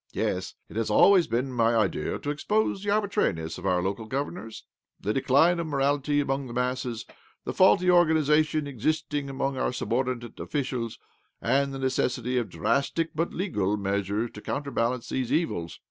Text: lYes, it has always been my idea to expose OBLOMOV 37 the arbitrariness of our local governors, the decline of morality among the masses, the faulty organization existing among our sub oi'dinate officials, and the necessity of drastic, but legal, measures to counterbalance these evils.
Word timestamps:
lYes, 0.15 0.55
it 0.67 0.75
has 0.75 0.89
always 0.89 1.27
been 1.27 1.51
my 1.53 1.75
idea 1.75 2.17
to 2.17 2.31
expose 2.31 2.79
OBLOMOV 2.79 2.85
37 2.85 2.87
the 2.87 2.95
arbitrariness 2.95 3.57
of 3.59 3.65
our 3.67 3.83
local 3.83 4.05
governors, 4.05 4.63
the 4.99 5.13
decline 5.13 5.59
of 5.59 5.67
morality 5.67 6.19
among 6.19 6.47
the 6.47 6.53
masses, 6.55 7.05
the 7.43 7.53
faulty 7.53 7.87
organization 7.87 8.65
existing 8.65 9.29
among 9.29 9.57
our 9.57 9.71
sub 9.71 9.91
oi'dinate 9.93 10.39
officials, 10.39 10.97
and 11.39 11.71
the 11.71 11.77
necessity 11.77 12.39
of 12.39 12.49
drastic, 12.49 13.11
but 13.13 13.31
legal, 13.31 13.77
measures 13.77 14.31
to 14.31 14.41
counterbalance 14.41 15.09
these 15.09 15.31
evils. 15.31 15.79